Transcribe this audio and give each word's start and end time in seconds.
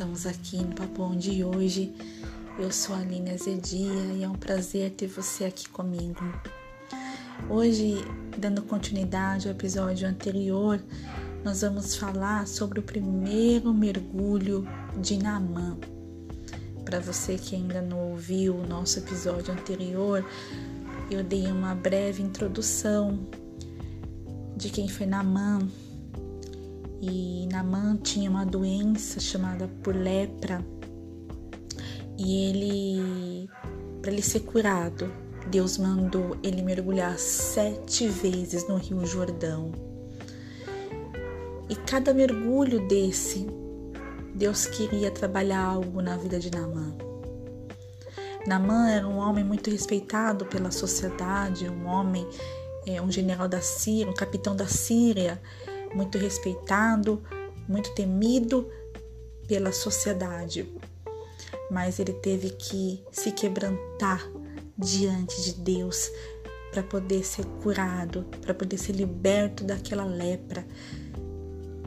estamos 0.00 0.24
aqui 0.24 0.56
no 0.56 0.74
Papão 0.74 1.14
de 1.14 1.44
hoje. 1.44 1.92
Eu 2.58 2.72
sou 2.72 2.96
a 2.96 3.00
Aline 3.00 3.32
Azedia 3.32 3.92
e 4.16 4.24
é 4.24 4.28
um 4.28 4.34
prazer 4.34 4.92
ter 4.92 5.06
você 5.06 5.44
aqui 5.44 5.68
comigo. 5.68 6.20
Hoje, 7.50 7.96
dando 8.38 8.62
continuidade 8.62 9.46
ao 9.46 9.52
episódio 9.52 10.08
anterior, 10.08 10.82
nós 11.44 11.60
vamos 11.60 11.96
falar 11.96 12.46
sobre 12.46 12.80
o 12.80 12.82
primeiro 12.82 13.74
mergulho 13.74 14.66
de 14.96 15.18
Namã. 15.18 15.76
Para 16.82 16.98
você 16.98 17.36
que 17.36 17.54
ainda 17.54 17.82
não 17.82 18.12
ouviu 18.12 18.56
o 18.56 18.66
nosso 18.66 19.00
episódio 19.00 19.52
anterior, 19.52 20.24
eu 21.10 21.22
dei 21.22 21.46
uma 21.48 21.74
breve 21.74 22.22
introdução 22.22 23.18
de 24.56 24.70
quem 24.70 24.88
foi 24.88 25.04
Namã, 25.04 25.58
e 27.00 27.48
Namã 27.50 27.96
tinha 27.96 28.30
uma 28.30 28.44
doença 28.44 29.18
chamada 29.20 29.68
por 29.82 29.94
lepra. 29.94 30.64
E 32.18 32.44
ele 32.46 33.50
para 34.02 34.12
ele 34.12 34.22
ser 34.22 34.40
curado 34.40 35.10
Deus 35.48 35.78
mandou 35.78 36.36
ele 36.42 36.62
mergulhar 36.62 37.18
sete 37.18 38.06
vezes 38.08 38.68
no 38.68 38.76
Rio 38.76 39.04
Jordão. 39.06 39.72
E 41.68 41.74
cada 41.74 42.12
mergulho 42.12 42.86
desse 42.86 43.46
Deus 44.34 44.66
queria 44.66 45.10
trabalhar 45.10 45.62
algo 45.64 46.00
na 46.00 46.16
vida 46.16 46.38
de 46.38 46.50
Namã. 46.50 46.94
Namã 48.46 48.90
era 48.90 49.06
um 49.06 49.18
homem 49.18 49.44
muito 49.44 49.70
respeitado 49.70 50.46
pela 50.46 50.70
sociedade 50.70 51.68
um 51.68 51.86
homem 51.86 52.26
é, 52.86 53.00
um 53.02 53.10
general 53.10 53.46
da 53.46 53.60
Síria 53.60 54.10
um 54.10 54.14
capitão 54.14 54.56
da 54.56 54.66
Síria 54.66 55.40
muito 55.94 56.18
respeitado, 56.18 57.22
muito 57.68 57.94
temido 57.94 58.70
pela 59.46 59.72
sociedade. 59.72 60.66
Mas 61.70 61.98
ele 61.98 62.12
teve 62.12 62.50
que 62.50 63.02
se 63.12 63.32
quebrantar 63.32 64.28
diante 64.76 65.42
de 65.42 65.54
Deus 65.54 66.10
para 66.70 66.82
poder 66.82 67.24
ser 67.24 67.44
curado, 67.62 68.24
para 68.40 68.54
poder 68.54 68.78
ser 68.78 68.92
liberto 68.92 69.64
daquela 69.64 70.04
lepra 70.04 70.64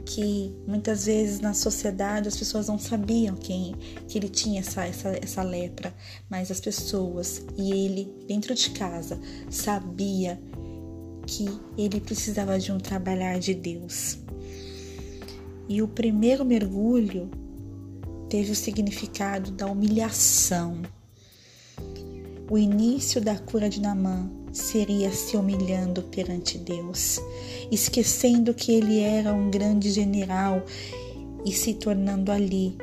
que 0.04 0.54
muitas 0.66 1.06
vezes 1.06 1.40
na 1.40 1.54
sociedade 1.54 2.28
as 2.28 2.36
pessoas 2.36 2.68
não 2.68 2.78
sabiam 2.78 3.34
quem 3.34 3.74
que 4.06 4.18
ele 4.18 4.28
tinha 4.28 4.60
essa, 4.60 4.84
essa, 4.84 5.08
essa 5.20 5.42
lepra, 5.42 5.94
mas 6.28 6.50
as 6.50 6.60
pessoas 6.60 7.44
e 7.56 7.72
ele 7.72 8.14
dentro 8.26 8.54
de 8.54 8.70
casa 8.70 9.18
sabia 9.50 10.40
que 11.26 11.48
ele 11.76 12.00
precisava 12.00 12.58
de 12.58 12.72
um 12.72 12.78
trabalhar 12.78 13.38
de 13.38 13.54
Deus. 13.54 14.18
E 15.68 15.82
o 15.82 15.88
primeiro 15.88 16.44
mergulho 16.44 17.30
teve 18.28 18.52
o 18.52 18.54
significado 18.54 19.50
da 19.50 19.66
humilhação. 19.66 20.82
O 22.50 22.58
início 22.58 23.20
da 23.20 23.38
cura 23.38 23.70
de 23.70 23.80
Namã 23.80 24.30
seria 24.52 25.10
se 25.10 25.36
humilhando 25.36 26.02
perante 26.02 26.58
Deus, 26.58 27.18
esquecendo 27.70 28.52
que 28.52 28.72
ele 28.72 29.00
era 29.00 29.32
um 29.32 29.50
grande 29.50 29.90
general 29.90 30.64
e 31.44 31.52
se 31.52 31.74
tornando 31.74 32.30
ali, 32.30 32.76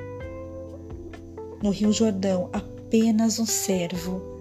no 1.61 1.69
Rio 1.69 1.93
Jordão, 1.93 2.49
apenas 2.51 3.37
um 3.37 3.45
servo 3.45 4.31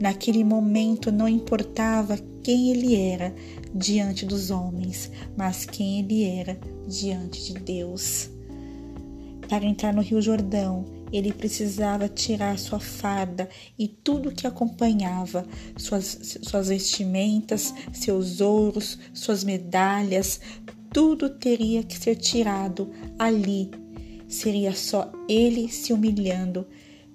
Naquele 0.00 0.44
momento 0.44 1.10
não 1.10 1.28
importava 1.28 2.16
quem 2.48 2.70
ele 2.70 2.96
era 2.96 3.34
diante 3.74 4.24
dos 4.24 4.50
homens, 4.50 5.12
mas 5.36 5.66
quem 5.66 5.98
ele 5.98 6.24
era 6.24 6.58
diante 6.86 7.52
de 7.52 7.60
Deus. 7.60 8.30
Para 9.46 9.66
entrar 9.66 9.92
no 9.92 10.00
Rio 10.00 10.22
Jordão, 10.22 10.86
ele 11.12 11.30
precisava 11.30 12.08
tirar 12.08 12.58
sua 12.58 12.80
farda 12.80 13.50
e 13.78 13.86
tudo 13.86 14.32
que 14.32 14.46
acompanhava, 14.46 15.46
suas, 15.76 16.38
suas 16.42 16.68
vestimentas, 16.68 17.74
seus 17.92 18.40
ouros, 18.40 18.98
suas 19.12 19.44
medalhas, 19.44 20.40
tudo 20.90 21.28
teria 21.28 21.82
que 21.82 21.98
ser 21.98 22.16
tirado 22.16 22.90
ali. 23.18 23.70
Seria 24.26 24.74
só 24.74 25.12
ele 25.28 25.68
se 25.68 25.92
humilhando 25.92 26.66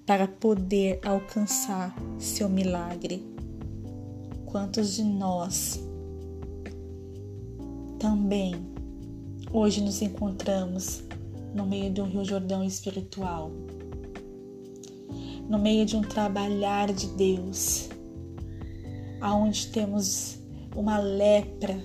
para 0.05 0.27
poder 0.27 0.99
alcançar 1.03 1.95
seu 2.19 2.47
milagre. 2.47 3.32
Quantos 4.53 4.93
de 4.93 5.03
nós 5.03 5.83
também 7.97 8.53
hoje 9.51 9.81
nos 9.81 9.99
encontramos 9.99 11.01
no 11.55 11.65
meio 11.65 11.91
de 11.91 11.99
um 11.99 12.05
Rio 12.05 12.23
Jordão 12.23 12.63
espiritual, 12.63 13.49
no 15.49 15.57
meio 15.57 15.87
de 15.87 15.97
um 15.97 16.03
trabalhar 16.03 16.93
de 16.93 17.07
Deus, 17.07 17.89
aonde 19.19 19.69
temos 19.69 20.37
uma 20.75 20.99
lepra, 20.99 21.83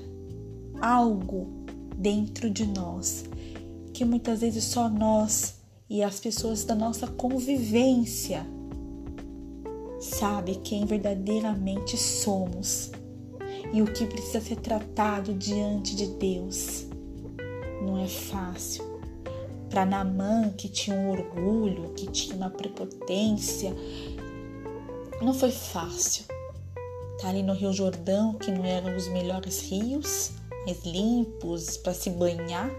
algo 0.79 1.65
dentro 1.97 2.51
de 2.51 2.67
nós 2.67 3.25
que 3.95 4.05
muitas 4.05 4.43
vezes 4.43 4.65
só 4.65 4.91
nós 4.91 5.59
e 5.89 6.03
as 6.03 6.21
pessoas 6.21 6.65
da 6.65 6.75
nossa 6.75 7.07
convivência 7.07 8.47
sabe 10.09 10.57
quem 10.57 10.85
verdadeiramente 10.85 11.97
somos 11.97 12.91
e 13.73 13.83
o 13.83 13.93
que 13.93 14.07
precisa 14.07 14.41
ser 14.41 14.57
tratado 14.57 15.35
diante 15.35 15.95
de 15.95 16.07
Deus. 16.07 16.87
Não 17.83 18.03
é 18.03 18.09
fácil. 18.09 18.85
Para 19.69 19.85
Namã, 19.85 20.51
que 20.57 20.69
tinha 20.69 20.97
um 20.97 21.11
orgulho, 21.11 21.93
que 21.95 22.07
tinha 22.11 22.35
uma 22.35 22.49
prepotência, 22.51 23.75
não 25.21 25.35
foi 25.35 25.51
fácil. 25.51 26.25
Tá 27.21 27.29
ali 27.29 27.43
no 27.43 27.53
Rio 27.53 27.73
Jordão, 27.73 28.35
que 28.35 28.51
não 28.51 28.65
eram 28.65 28.97
os 28.97 29.09
melhores 29.09 29.61
rios, 29.61 30.31
mais 30.65 30.85
limpos 30.85 31.77
para 31.77 31.93
se 31.93 32.11
banhar, 32.11 32.71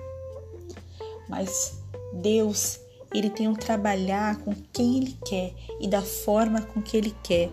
mas 1.27 1.79
Deus 2.13 2.79
ele 3.13 3.29
tem 3.29 3.47
um 3.47 3.55
trabalhar 3.55 4.37
com 4.37 4.53
quem 4.71 4.97
ele 4.97 5.17
quer 5.25 5.53
e 5.81 5.87
da 5.87 6.01
forma 6.01 6.61
com 6.61 6.81
que 6.81 6.95
ele 6.95 7.15
quer. 7.23 7.49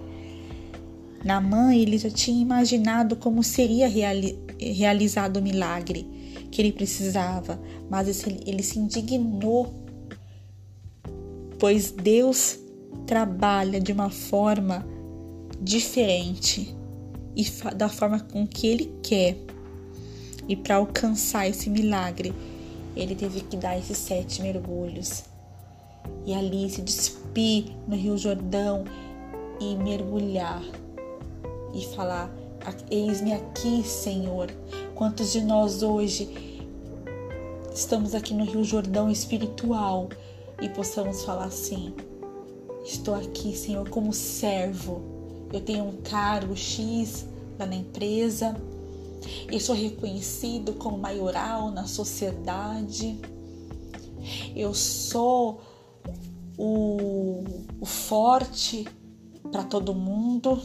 Na 1.24 1.40
mãe, 1.40 1.80
ele 1.80 1.98
já 1.98 2.10
tinha 2.10 2.40
imaginado 2.40 3.16
como 3.16 3.42
seria 3.42 3.88
reali 3.88 4.38
realizado 4.58 5.38
o 5.38 5.42
milagre 5.42 6.06
que 6.50 6.62
ele 6.62 6.72
precisava, 6.72 7.60
mas 7.90 8.24
ele 8.46 8.62
se 8.62 8.78
indignou, 8.78 9.74
pois 11.58 11.90
Deus 11.90 12.58
trabalha 13.06 13.80
de 13.80 13.92
uma 13.92 14.08
forma 14.08 14.86
diferente 15.60 16.74
e 17.34 17.44
da 17.74 17.88
forma 17.88 18.20
com 18.20 18.46
que 18.46 18.66
ele 18.66 18.94
quer. 19.02 19.36
E 20.48 20.54
para 20.54 20.76
alcançar 20.76 21.48
esse 21.48 21.68
milagre, 21.68 22.32
ele 22.94 23.14
teve 23.14 23.40
que 23.40 23.56
dar 23.56 23.78
esses 23.78 23.98
sete 23.98 24.40
mergulhos 24.40 25.24
e 26.24 26.34
ali 26.34 26.68
se 26.68 26.82
despir 26.82 27.66
no 27.86 27.96
Rio 27.96 28.16
Jordão 28.18 28.84
e 29.60 29.74
mergulhar 29.76 30.62
e 31.72 31.84
falar: 31.94 32.30
Eis-me 32.90 33.32
aqui, 33.32 33.82
Senhor. 33.82 34.50
Quantos 34.94 35.32
de 35.32 35.42
nós 35.42 35.82
hoje 35.82 36.62
estamos 37.74 38.14
aqui 38.14 38.32
no 38.32 38.44
Rio 38.44 38.64
Jordão 38.64 39.10
espiritual 39.10 40.08
e 40.60 40.68
possamos 40.68 41.22
falar 41.24 41.44
assim: 41.44 41.94
Estou 42.84 43.14
aqui, 43.14 43.56
Senhor, 43.56 43.88
como 43.88 44.12
servo. 44.12 45.02
Eu 45.52 45.60
tenho 45.60 45.84
um 45.84 45.96
cargo 46.02 46.56
X 46.56 47.26
lá 47.58 47.66
na 47.66 47.76
empresa. 47.76 48.56
Eu 49.50 49.60
sou 49.60 49.74
reconhecido 49.74 50.72
como 50.74 50.98
maioral 50.98 51.70
na 51.70 51.86
sociedade. 51.86 53.18
Eu 54.54 54.74
sou 54.74 55.60
o, 56.56 57.44
o 57.80 57.86
forte 57.86 58.86
para 59.50 59.64
todo 59.64 59.94
mundo. 59.94 60.60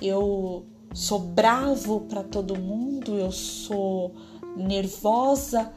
Eu 0.00 0.66
sou 0.94 1.18
bravo 1.18 2.02
para 2.02 2.22
todo 2.22 2.58
mundo, 2.58 3.14
eu 3.14 3.30
sou 3.30 4.14
nervosa, 4.56 5.72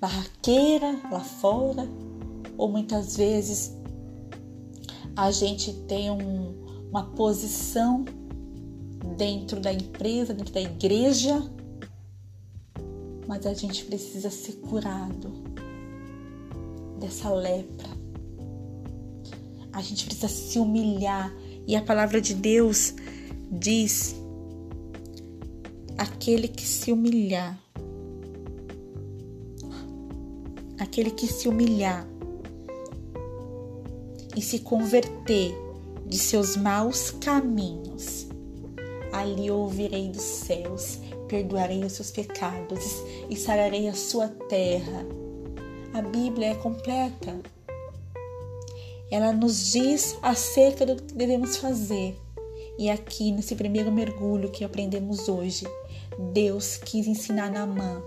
barraqueira 0.00 1.00
lá 1.10 1.20
fora, 1.20 1.86
ou 2.56 2.68
muitas 2.68 3.16
vezes 3.16 3.76
a 5.14 5.30
gente 5.30 5.72
tem 5.86 6.10
um, 6.10 6.54
uma 6.88 7.04
posição 7.10 8.04
dentro 9.16 9.60
da 9.60 9.72
empresa, 9.72 10.32
dentro 10.32 10.54
da 10.54 10.60
igreja, 10.60 11.42
mas 13.28 13.46
a 13.46 13.52
gente 13.54 13.84
precisa 13.84 14.30
ser 14.30 14.54
curado 14.54 15.51
dessa 17.02 17.30
lepra. 17.30 17.88
A 19.72 19.82
gente 19.82 20.04
precisa 20.04 20.28
se 20.28 20.58
humilhar 20.58 21.34
e 21.66 21.76
a 21.76 21.82
palavra 21.82 22.20
de 22.20 22.34
Deus 22.34 22.94
diz: 23.50 24.14
aquele 25.98 26.48
que 26.48 26.66
se 26.66 26.90
humilhar. 26.90 27.62
aquele 30.92 31.10
que 31.10 31.26
se 31.26 31.48
humilhar 31.48 32.06
e 34.36 34.42
se 34.42 34.58
converter 34.58 35.54
de 36.04 36.18
seus 36.18 36.54
maus 36.54 37.10
caminhos, 37.10 38.26
ali 39.10 39.50
ouvirei 39.50 40.10
dos 40.10 40.20
céus, 40.20 40.98
perdoarei 41.28 41.82
os 41.82 41.92
seus 41.92 42.10
pecados 42.10 43.02
e 43.30 43.36
sararei 43.36 43.88
a 43.88 43.94
sua 43.94 44.28
terra. 44.28 45.06
A 45.94 46.00
Bíblia 46.00 46.48
é 46.48 46.54
completa. 46.54 47.40
Ela 49.10 49.32
nos 49.32 49.72
diz 49.72 50.16
acerca 50.22 50.86
do 50.86 50.96
que 50.96 51.14
devemos 51.14 51.56
fazer. 51.56 52.18
E 52.78 52.88
aqui, 52.88 53.30
nesse 53.30 53.54
primeiro 53.54 53.92
mergulho 53.92 54.50
que 54.50 54.64
aprendemos 54.64 55.28
hoje, 55.28 55.66
Deus 56.32 56.78
quis 56.78 57.06
ensinar 57.06 57.50
Naamã 57.50 58.02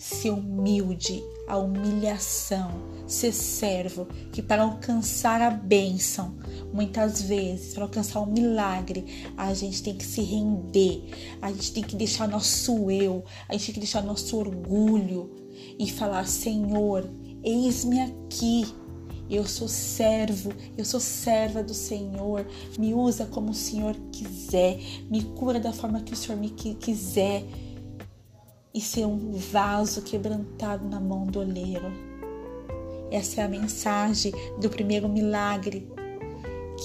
ser 0.00 0.30
humilde, 0.30 1.22
a 1.46 1.58
humilhação, 1.58 2.70
ser 3.06 3.32
servo, 3.32 4.06
que 4.32 4.40
para 4.40 4.62
alcançar 4.62 5.42
a 5.42 5.50
bênção, 5.50 6.38
muitas 6.72 7.20
vezes, 7.20 7.74
para 7.74 7.82
alcançar 7.82 8.20
o 8.20 8.22
um 8.22 8.32
milagre, 8.32 9.04
a 9.36 9.52
gente 9.52 9.82
tem 9.82 9.94
que 9.94 10.06
se 10.06 10.22
render, 10.22 11.02
a 11.42 11.52
gente 11.52 11.72
tem 11.74 11.82
que 11.82 11.96
deixar 11.96 12.26
nosso 12.26 12.90
eu, 12.90 13.22
a 13.46 13.52
gente 13.52 13.66
tem 13.66 13.74
que 13.74 13.80
deixar 13.80 14.02
nosso 14.02 14.38
orgulho 14.38 15.39
e 15.78 15.90
falar: 15.90 16.26
Senhor, 16.26 17.08
eis-me 17.42 18.00
aqui. 18.00 18.66
Eu 19.28 19.46
sou 19.46 19.68
servo, 19.68 20.52
eu 20.76 20.84
sou 20.84 20.98
serva 20.98 21.62
do 21.62 21.72
Senhor. 21.72 22.44
Me 22.76 22.92
usa 22.92 23.26
como 23.26 23.50
o 23.50 23.54
Senhor 23.54 23.94
quiser, 24.10 24.80
me 25.08 25.22
cura 25.22 25.60
da 25.60 25.72
forma 25.72 26.00
que 26.00 26.12
o 26.12 26.16
Senhor 26.16 26.36
me 26.36 26.50
quiser 26.50 27.44
e 28.74 28.80
ser 28.80 29.04
um 29.06 29.32
vaso 29.32 30.02
quebrantado 30.02 30.88
na 30.88 31.00
mão 31.00 31.26
do 31.26 31.40
oleiro. 31.40 31.92
Essa 33.10 33.40
é 33.40 33.44
a 33.44 33.48
mensagem 33.48 34.32
do 34.60 34.70
primeiro 34.70 35.08
milagre 35.08 35.88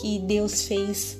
que 0.02 0.20
Deus 0.20 0.64
fez, 0.64 1.20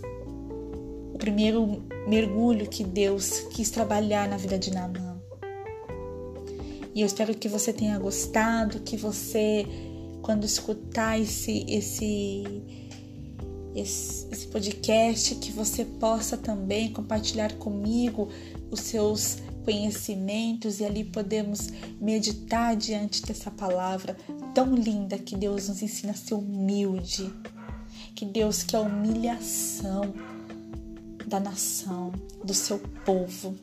o 1.14 1.18
primeiro 1.18 1.84
mergulho 2.08 2.68
que 2.68 2.84
Deus 2.84 3.42
quis 3.52 3.70
trabalhar 3.70 4.28
na 4.28 4.38
vida 4.38 4.58
de 4.58 4.72
Naamã. 4.72 5.05
E 6.96 7.02
eu 7.02 7.06
espero 7.06 7.36
que 7.36 7.50
você 7.50 7.74
tenha 7.74 8.00
gostado, 8.00 8.80
que 8.80 8.96
você, 8.96 9.68
quando 10.22 10.46
escutar 10.46 11.20
esse, 11.20 11.66
esse, 11.68 12.64
esse, 13.76 14.26
esse 14.32 14.48
podcast, 14.48 15.36
que 15.36 15.52
você 15.52 15.84
possa 15.84 16.38
também 16.38 16.94
compartilhar 16.94 17.52
comigo 17.58 18.30
os 18.72 18.80
seus 18.80 19.40
conhecimentos 19.66 20.80
e 20.80 20.86
ali 20.86 21.04
podemos 21.04 21.68
meditar 22.00 22.78
diante 22.78 23.24
dessa 23.24 23.52
palavra 23.52 24.16
tão 24.54 24.74
linda 24.74 25.18
que 25.18 25.36
Deus 25.36 25.68
nos 25.68 25.82
ensina 25.82 26.14
a 26.14 26.16
ser 26.16 26.36
humilde, 26.36 27.30
que 28.16 28.24
Deus 28.24 28.64
quer 28.64 28.78
a 28.78 28.82
humilhação 28.82 30.14
da 31.28 31.42
nação, 31.42 32.14
do 32.42 32.54
seu 32.54 32.80
povo. 33.04 33.54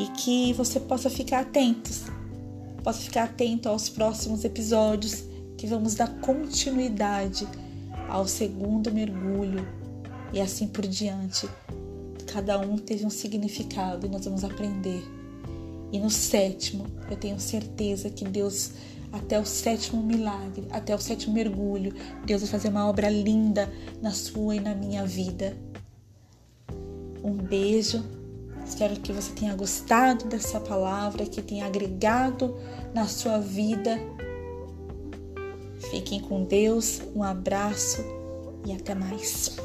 E 0.00 0.06
que 0.08 0.52
você 0.54 0.80
possa 0.80 1.08
ficar 1.08 1.40
atentos, 1.40 2.04
possa 2.82 3.00
ficar 3.00 3.24
atento 3.24 3.68
aos 3.68 3.88
próximos 3.88 4.44
episódios 4.44 5.24
que 5.56 5.66
vamos 5.66 5.94
dar 5.94 6.08
continuidade 6.20 7.46
ao 8.08 8.26
segundo 8.26 8.92
mergulho 8.92 9.64
e 10.32 10.40
assim 10.40 10.66
por 10.66 10.86
diante 10.86 11.46
Cada 12.32 12.60
um 12.60 12.78
teve 12.78 13.04
um 13.04 13.10
significado 13.10 14.06
e 14.06 14.08
nós 14.08 14.24
vamos 14.24 14.44
aprender. 14.44 15.02
E 15.90 15.98
no 15.98 16.08
sétimo, 16.08 16.86
eu 17.10 17.16
tenho 17.16 17.40
certeza 17.40 18.08
que 18.08 18.24
Deus, 18.24 18.72
até 19.12 19.38
o 19.38 19.44
sétimo 19.44 20.00
milagre, 20.00 20.64
até 20.70 20.94
o 20.94 20.98
sétimo 20.98 21.34
mergulho, 21.34 21.92
Deus 22.24 22.42
vai 22.42 22.50
fazer 22.50 22.68
uma 22.68 22.88
obra 22.88 23.10
linda 23.10 23.68
na 24.00 24.12
sua 24.12 24.54
e 24.54 24.60
na 24.60 24.76
minha 24.76 25.04
vida. 25.04 25.56
Um 27.24 27.32
beijo. 27.32 28.04
Espero 28.70 28.94
que 29.00 29.12
você 29.12 29.32
tenha 29.32 29.52
gostado 29.56 30.26
dessa 30.26 30.60
palavra, 30.60 31.26
que 31.26 31.42
tenha 31.42 31.66
agregado 31.66 32.56
na 32.94 33.04
sua 33.08 33.40
vida. 33.40 33.98
Fiquem 35.90 36.20
com 36.20 36.44
Deus, 36.44 37.02
um 37.12 37.24
abraço 37.24 38.00
e 38.64 38.72
até 38.72 38.94
mais. 38.94 39.56